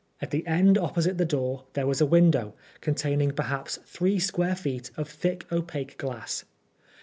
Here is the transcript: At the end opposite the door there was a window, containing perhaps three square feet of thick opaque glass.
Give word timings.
At 0.19 0.31
the 0.31 0.47
end 0.47 0.79
opposite 0.79 1.19
the 1.19 1.25
door 1.27 1.65
there 1.73 1.85
was 1.85 2.01
a 2.01 2.07
window, 2.07 2.55
containing 2.79 3.33
perhaps 3.33 3.77
three 3.85 4.17
square 4.17 4.55
feet 4.55 4.89
of 4.97 5.07
thick 5.07 5.45
opaque 5.51 5.95
glass. 5.99 6.43